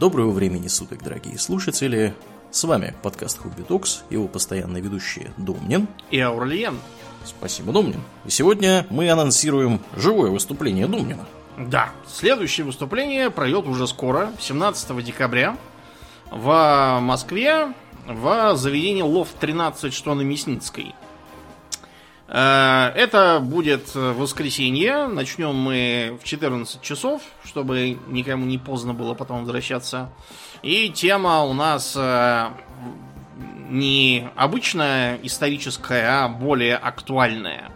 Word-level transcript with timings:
Доброго 0.00 0.32
времени 0.32 0.66
суток, 0.66 1.04
дорогие 1.04 1.38
слушатели. 1.38 2.14
С 2.50 2.64
вами 2.64 2.94
подкаст 3.02 3.38
Хобби 3.38 3.62
Токс, 3.62 4.02
его 4.10 4.26
постоянные 4.26 4.82
ведущие 4.82 5.32
Домнин 5.36 5.86
и 6.10 6.18
Аурлиен. 6.18 6.80
Спасибо, 7.24 7.72
Домнин. 7.72 8.00
И 8.24 8.30
сегодня 8.30 8.86
мы 8.90 9.08
анонсируем 9.08 9.80
живое 9.96 10.30
выступление 10.30 10.88
Домнина. 10.88 11.24
Да, 11.56 11.90
следующее 12.08 12.66
выступление 12.66 13.30
пройдет 13.30 13.68
уже 13.68 13.86
скоро, 13.86 14.32
17 14.40 15.04
декабря, 15.04 15.56
в 16.32 16.98
Москве, 17.00 17.72
в 18.08 18.56
заведении 18.56 19.02
Лофт 19.02 19.38
13, 19.38 19.94
что 19.94 20.14
на 20.14 20.22
Мясницкой. 20.22 20.92
Э, 22.28 22.92
это 22.94 23.40
будет 23.42 23.94
воскресенье. 23.94 25.06
Начнем 25.06 25.54
мы 25.54 26.18
в 26.20 26.24
14 26.24 26.80
часов, 26.82 27.22
чтобы 27.44 27.98
никому 28.08 28.44
не 28.46 28.58
поздно 28.58 28.94
было 28.94 29.14
потом 29.14 29.40
возвращаться. 29.40 30.10
И 30.62 30.88
тема 30.88 31.44
у 31.44 31.52
нас 31.52 31.94
э, 31.96 32.48
не 33.68 34.28
обычная 34.36 35.18
историческая, 35.22 36.24
а 36.24 36.28
более 36.28 36.76
актуальная. 36.76 37.70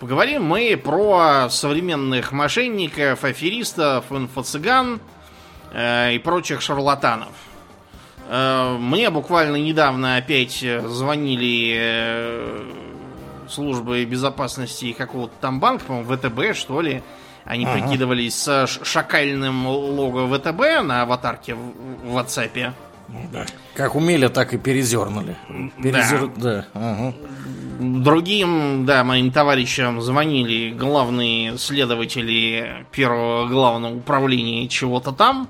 Поговорим 0.00 0.44
мы 0.44 0.80
про 0.82 1.48
современных 1.50 2.30
мошенников, 2.32 3.24
аферистов, 3.24 4.10
инфо-цыган 4.10 5.00
э, 5.72 6.14
и 6.14 6.18
прочих 6.18 6.62
шарлатанов. 6.62 7.32
Мне 8.30 9.08
буквально 9.08 9.56
недавно 9.56 10.16
опять 10.16 10.62
звонили 10.84 12.77
службы 13.50 14.04
безопасности 14.04 14.92
какого-то 14.92 15.34
там 15.40 15.60
банка, 15.60 15.84
по-моему, 15.84 16.16
ВТБ, 16.16 16.56
что 16.56 16.80
ли. 16.80 17.02
Они 17.44 17.64
ага. 17.64 17.78
прикидывались 17.80 18.34
с 18.34 18.66
шакальным 18.82 19.66
лого 19.66 20.28
ВТБ 20.36 20.84
на 20.84 21.02
аватарке 21.02 21.54
в, 21.54 21.58
в 22.04 22.16
WhatsApp. 22.18 22.72
Ну 23.08 23.20
да. 23.32 23.46
Как 23.74 23.94
умели, 23.94 24.28
так 24.28 24.52
и 24.52 24.58
перезернули. 24.58 25.36
Перезер... 25.82 26.30
Да. 26.36 26.42
да. 26.52 26.66
Ага. 26.74 27.14
Другим, 27.80 28.84
да, 28.84 29.04
моим 29.04 29.30
товарищам 29.30 30.02
звонили 30.02 30.70
главные 30.70 31.56
следователи 31.58 32.86
первого 32.90 33.46
главного 33.46 33.94
управления 33.94 34.68
чего-то 34.68 35.12
там. 35.12 35.48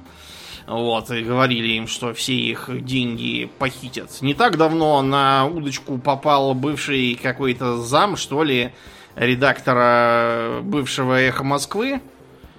Вот, 0.68 1.10
и 1.10 1.22
говорили 1.22 1.68
им, 1.68 1.86
что 1.86 2.12
все 2.12 2.34
их 2.34 2.68
деньги 2.84 3.50
похитят. 3.58 4.20
Не 4.20 4.34
так 4.34 4.58
давно 4.58 5.00
на 5.00 5.46
удочку 5.46 5.96
попал 5.96 6.52
бывший 6.52 7.14
какой-то 7.14 7.78
зам, 7.78 8.18
что 8.18 8.42
ли, 8.42 8.72
редактора 9.16 10.60
бывшего 10.62 11.18
«Эхо 11.18 11.42
Москвы». 11.42 12.02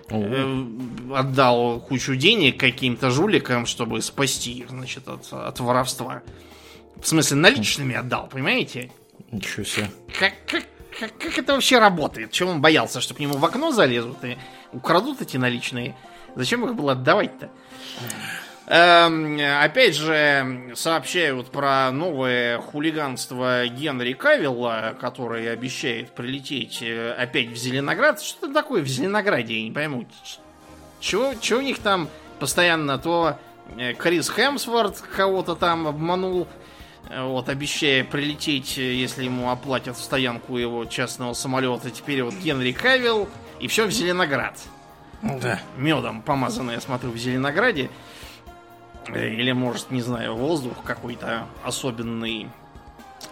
Э, 0.09 0.65
отдал 1.13 1.81
кучу 1.81 2.15
денег 2.15 2.59
каким-то 2.59 3.11
жуликам, 3.11 3.67
чтобы 3.67 4.01
спасти 4.01 4.53
их, 4.53 4.69
значит, 4.69 5.07
от, 5.07 5.31
от 5.31 5.59
воровства. 5.59 6.23
В 6.99 7.07
смысле, 7.07 7.37
наличными 7.37 7.95
отдал, 7.95 8.27
понимаете? 8.27 8.89
Ничего 9.31 9.63
себе. 9.63 9.91
Как, 10.17 10.33
как, 10.47 10.63
как, 10.99 11.15
как 11.15 11.37
это 11.37 11.53
вообще 11.53 11.77
работает? 11.77 12.31
Чего 12.31 12.49
он 12.49 12.59
боялся, 12.59 13.01
что 13.01 13.13
к 13.13 13.19
нему 13.19 13.37
в 13.37 13.45
окно 13.45 13.71
залезут 13.71 14.23
и 14.23 14.35
украдут 14.73 15.21
эти 15.21 15.37
наличные? 15.37 15.95
Зачем 16.35 16.65
их 16.65 16.73
было 16.73 16.93
отдавать-то? 16.93 17.51
Эм, 18.71 19.39
опять 19.63 19.95
же, 19.95 20.73
сообщают 20.75 21.49
про 21.49 21.89
новое 21.89 22.59
хулиганство 22.59 23.65
Генри 23.65 24.13
Кавилла, 24.13 24.95
который 25.01 25.51
обещает 25.51 26.11
прилететь 26.11 26.83
э, 26.83 27.13
опять 27.13 27.47
в 27.47 27.55
Зеленоград. 27.55 28.21
Что 28.21 28.47
такое 28.53 28.83
в 28.83 28.87
Зеленограде, 28.87 29.57
я 29.57 29.63
не 29.63 29.71
пойму. 29.71 30.05
Чего, 30.99 31.33
чего 31.41 31.57
у 31.57 31.63
них 31.63 31.79
там 31.79 32.09
постоянно 32.37 32.99
то 32.99 33.39
э, 33.75 33.93
Крис 33.93 34.29
Хемсворт 34.29 35.01
кого-то 35.01 35.55
там 35.55 35.87
обманул, 35.87 36.47
э, 37.09 37.23
вот, 37.23 37.49
обещая 37.49 38.03
прилететь, 38.03 38.77
если 38.77 39.23
ему 39.23 39.49
оплатят 39.49 39.97
стоянку 39.97 40.57
его 40.57 40.85
частного 40.85 41.33
самолета. 41.33 41.89
Теперь 41.89 42.21
вот 42.21 42.35
Генри 42.35 42.73
Кавилл, 42.73 43.27
и 43.59 43.67
все 43.67 43.87
в 43.87 43.91
Зеленоград. 43.91 44.59
Да. 45.21 45.59
Медом 45.77 46.21
помазанное, 46.21 46.75
я 46.75 46.81
смотрю, 46.81 47.11
в 47.11 47.17
Зеленограде. 47.17 47.89
Или, 49.07 49.51
может, 49.51 49.91
не 49.91 50.01
знаю, 50.01 50.35
воздух 50.35 50.83
какой-то 50.83 51.45
особенный. 51.63 52.49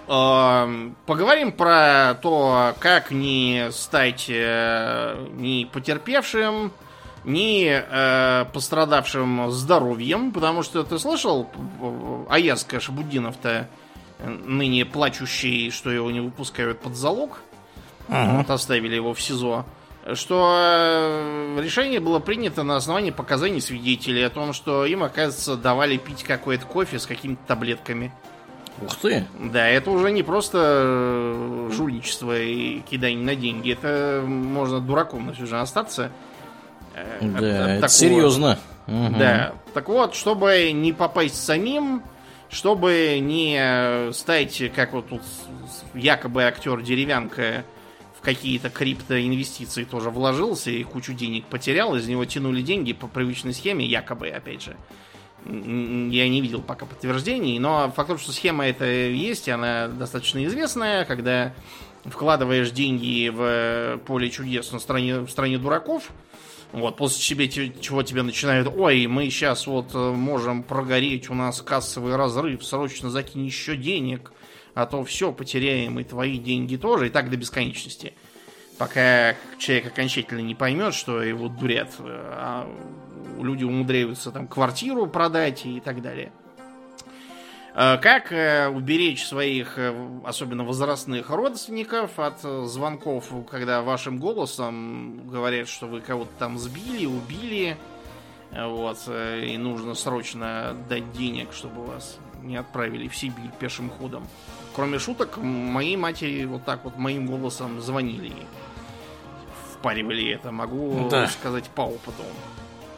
Поговорим 0.08 1.52
про 1.52 2.16
то, 2.22 2.74
как 2.80 3.12
не 3.12 3.68
стать 3.72 4.26
э, 4.30 5.28
ни 5.34 5.66
потерпевшим, 5.66 6.72
ни 7.26 7.68
э, 7.68 8.46
пострадавшим 8.54 9.52
здоровьем, 9.52 10.32
потому 10.32 10.64
что 10.64 10.84
ты 10.84 10.98
слышал, 10.98 11.50
Аяска 12.30 12.80
Шабудинов-то 12.80 13.68
ныне 14.20 14.86
плачущий, 14.86 15.70
что 15.72 15.92
его 15.92 16.10
не 16.10 16.22
выпускают 16.22 16.80
под 16.80 16.96
залог. 16.96 17.42
Ага. 18.08 18.38
Вот 18.38 18.50
оставили 18.50 18.96
его 18.96 19.14
в 19.14 19.22
СИЗО 19.22 19.66
что 20.16 20.56
э, 20.58 21.60
решение 21.62 22.00
было 22.00 22.20
принято 22.20 22.64
на 22.64 22.78
основании 22.78 23.12
показаний 23.12 23.62
свидетелей 23.62 24.24
о 24.24 24.30
том, 24.30 24.54
что 24.54 24.86
им, 24.86 25.04
оказывается, 25.04 25.56
давали 25.56 25.98
пить 25.98 26.24
какой-то 26.24 26.66
кофе 26.66 27.00
с 27.00 27.06
какими-то 27.06 27.42
таблетками. 27.46 28.14
Ух 28.82 28.96
ты! 28.96 29.26
Да, 29.40 29.68
это 29.68 29.90
уже 29.90 30.12
не 30.12 30.24
просто 30.24 30.60
э, 30.62 31.70
жульничество 31.74 32.40
и 32.40 32.80
кидание 32.82 33.24
на 33.24 33.36
деньги. 33.36 33.74
Это 33.74 34.24
можно 34.26 34.80
дураком 34.80 35.26
на 35.26 35.34
всю 35.34 35.42
жизнь 35.42 35.56
остаться. 35.56 36.12
Э, 36.94 37.18
да, 37.22 37.28
от, 37.28 37.36
от 37.36 37.44
это 37.44 37.74
такого... 37.76 37.90
серьезно. 37.90 38.60
Да. 38.88 39.54
Так 39.74 39.90
вот, 39.90 40.16
чтобы 40.16 40.72
не 40.72 40.94
попасть 40.94 41.44
самим, 41.44 42.02
чтобы 42.50 43.20
не 43.22 44.14
стать, 44.14 44.72
как 44.74 44.94
вот 44.94 45.10
тут 45.10 45.22
якобы 45.94 46.44
актер 46.44 46.82
Деревянка 46.82 47.66
какие-то 48.22 48.70
криптоинвестиции 48.70 49.84
тоже 49.84 50.10
вложился 50.10 50.72
и 50.72 50.84
кучу 50.84 51.14
денег 51.14 51.46
потерял, 51.46 51.96
из 51.96 52.08
него 52.08 52.26
тянули 52.26 52.62
деньги 52.62 52.94
по 52.94 53.08
привычной 53.08 53.54
схеме, 53.54 53.86
якобы, 53.86 54.30
опять 54.30 54.64
же. 54.64 54.76
Я 55.46 56.28
не 56.28 56.42
видел 56.42 56.62
пока 56.62 56.86
подтверждений, 56.86 57.58
но 57.60 57.92
факт, 57.96 58.20
что 58.20 58.32
схема 58.32 58.66
эта 58.68 58.86
есть, 58.86 59.48
она 59.48 59.88
достаточно 59.88 60.44
известная, 60.46 61.06
когда 61.06 61.54
вкладываешь 62.06 62.72
деньги 62.72 63.30
в 63.30 64.00
поле 64.06 64.30
чудес 64.30 64.72
на 64.72 64.80
стране, 64.80 65.20
в 65.20 65.30
стране 65.30 65.58
дураков, 65.58 66.12
вот, 66.74 66.98
после 66.98 67.22
себе, 67.22 67.48
чего 67.50 68.04
тебе 68.04 68.24
начинают, 68.24 68.68
ой, 68.76 69.08
мы 69.08 69.30
сейчас 69.30 69.68
вот 69.68 69.92
э, 69.94 70.12
можем 70.12 70.64
прогореть, 70.64 71.30
у 71.30 71.34
нас 71.34 71.62
кассовый 71.62 72.16
разрыв, 72.18 72.66
срочно 72.66 73.10
закинь 73.10 73.46
еще 73.46 73.78
денег, 73.78 74.34
а 74.78 74.86
то 74.86 75.04
все, 75.04 75.32
потеряем 75.32 76.00
и 76.00 76.04
твои 76.04 76.38
деньги 76.38 76.76
тоже, 76.76 77.08
и 77.08 77.10
так 77.10 77.32
до 77.32 77.38
бесконечности. 77.38 78.14
Пока 78.78 79.36
человек 79.58 79.88
окончательно 79.88 80.42
не 80.42 80.54
поймет, 80.54 80.94
что 80.94 81.24
его 81.24 81.48
дурят, 81.48 81.96
а 82.00 82.72
люди 83.40 83.64
умудряются 83.64 84.32
там 84.32 84.48
квартиру 84.48 85.08
продать 85.08 85.66
и 85.66 85.80
так 85.80 86.04
далее. 86.04 86.32
А 87.74 87.98
как 87.98 88.32
э, 88.32 88.68
уберечь 88.68 89.26
своих, 89.26 89.80
э, 89.80 89.96
особенно 90.24 90.64
возрастных 90.64 91.32
родственников 91.32 92.20
от 92.20 92.42
звонков, 92.42 93.32
когда 93.50 93.82
вашим 93.82 94.20
голосом 94.20 95.28
говорят, 95.28 95.70
что 95.70 95.88
вы 95.88 96.02
кого-то 96.02 96.32
там 96.38 96.60
сбили, 96.60 97.08
убили, 97.08 97.78
вот, 98.52 99.00
э, 99.08 99.46
и 99.46 99.58
нужно 99.58 99.96
срочно 99.96 100.78
дать 100.88 101.12
денег, 101.14 101.52
чтобы 101.52 101.84
вас 101.84 102.20
не 102.44 102.58
отправили 102.58 103.08
в 103.08 103.16
Сибирь 103.16 103.52
пешим 103.60 103.90
ходом. 103.90 104.28
Кроме 104.78 105.00
шуток, 105.00 105.38
моей 105.38 105.98
матери 105.98 106.46
вот 106.46 106.64
так 106.64 106.84
вот 106.84 106.98
моим 106.98 107.26
голосом 107.26 107.82
звонили. 107.82 108.32
Впаривали 109.74 110.30
это, 110.30 110.52
могу 110.52 111.10
да. 111.10 111.26
сказать 111.30 111.68
по 111.72 111.82
опыту. 111.82 112.22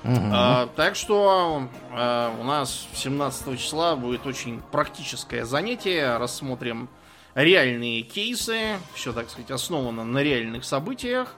Угу. 0.04 0.20
А, 0.34 0.68
так 0.76 0.98
что 0.98 1.70
а, 1.94 2.36
у 2.38 2.44
нас 2.44 2.86
17 2.96 3.58
числа 3.58 3.96
будет 3.96 4.28
очень 4.28 4.62
практическое 4.74 5.46
занятие. 5.46 6.18
Рассмотрим 6.18 6.90
реальные 7.34 8.02
кейсы. 8.02 8.75
Все, 8.94 9.14
так 9.14 9.30
сказать, 9.30 9.50
основано 9.50 10.04
на 10.04 10.20
реальных 10.22 10.66
событиях. 10.66 11.34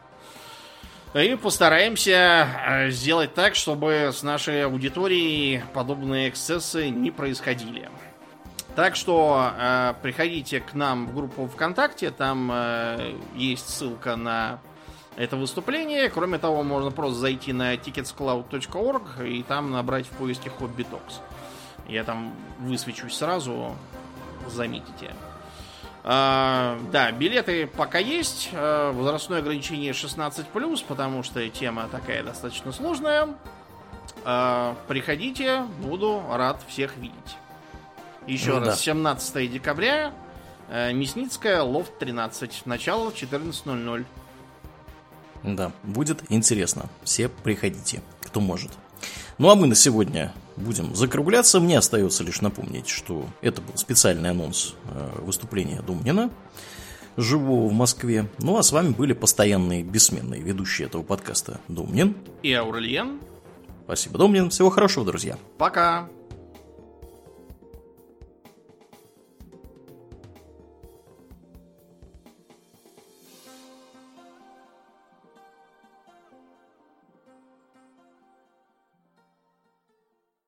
И 1.14 1.36
постараемся 1.36 2.48
а, 2.66 2.90
сделать 2.90 3.36
так, 3.36 3.54
чтобы 3.54 4.10
с 4.12 4.24
нашей 4.24 4.66
аудиторией 4.66 5.62
подобные 5.76 6.30
эксцессы 6.30 6.90
не 6.90 7.12
происходили. 7.12 7.92
Так 8.76 8.96
что 8.96 9.52
э, 9.58 9.94
приходите 10.02 10.62
к 10.62 10.74
нам 10.74 11.08
в 11.08 11.14
группу 11.14 11.46
ВКонтакте, 11.48 12.10
там 12.12 12.50
э, 12.54 13.16
есть 13.36 13.70
ссылка 13.70 14.16
на 14.16 14.60
это 15.18 15.36
выступление. 15.36 16.10
Кроме 16.10 16.38
того, 16.38 16.64
можно 16.64 16.90
просто 16.90 17.20
зайти 17.20 17.52
на 17.52 17.76
ticketscloud.org 17.76 19.28
и 19.28 19.44
там 19.44 19.72
набрать 19.72 20.06
в 20.06 20.12
поиске 20.12 20.52
Hobby 20.60 20.88
Talks. 20.90 21.20
Я 21.88 22.06
там 22.06 22.34
высвечусь 22.60 23.18
сразу, 23.18 23.76
заметите. 24.48 25.14
А, 26.04 26.80
да, 26.92 27.12
билеты 27.12 27.68
пока 27.68 28.00
есть. 28.00 28.52
А, 28.54 28.94
возрастное 28.94 29.40
ограничение 29.40 29.92
16+, 29.92 30.46
потому 30.88 31.24
что 31.24 31.48
тема 31.50 31.90
такая 31.92 32.24
достаточно 32.24 32.72
сложная. 32.72 33.36
Э, 34.24 34.76
приходите, 34.88 35.64
буду 35.80 36.24
рад 36.30 36.62
всех 36.68 36.96
видеть. 36.98 37.38
Еще 38.28 38.54
Ну 38.54 38.60
раз, 38.60 38.68
да. 38.68 38.76
17 38.76 39.52
декабря, 39.52 40.14
э, 40.70 40.94
Мясницкая, 40.94 41.62
лофт 41.64 41.98
13, 42.00 42.66
начало 42.66 43.12
в 43.12 43.16
14.00. 43.16 44.06
Да, 45.44 45.72
будет 45.84 46.24
интересно. 46.30 46.86
Все 47.04 47.28
приходите, 47.30 48.02
кто 48.22 48.40
может. 48.40 48.72
Ну 49.40 49.50
а 49.50 49.56
мы 49.56 49.66
на 49.66 49.74
сегодня 49.74 50.34
будем 50.56 50.94
закругляться. 50.96 51.60
Мне 51.60 51.80
остается 51.80 52.24
лишь 52.24 52.42
напомнить, 52.42 52.88
что 52.88 53.26
это 53.42 53.62
был 53.62 53.76
специальный 53.76 54.30
анонс 54.30 54.76
э, 54.94 55.20
выступления 55.22 55.82
Думнина, 55.82 56.30
живого 57.18 57.68
в 57.68 57.74
Москве. 57.74 58.30
Ну 58.38 58.58
а 58.58 58.64
с 58.64 58.72
вами 58.72 58.90
были 58.90 59.14
постоянные 59.14 59.82
бессменные 59.82 60.42
ведущие 60.42 60.88
этого 60.88 61.02
подкаста 61.02 61.60
Думнин. 61.68 62.16
И 62.44 62.54
Аурельен. 62.54 63.20
Спасибо, 63.86 64.20
Думнин. 64.20 64.52
Всего 64.52 64.70
хорошего, 64.70 65.06
друзья. 65.08 65.38
Пока. 65.58 66.08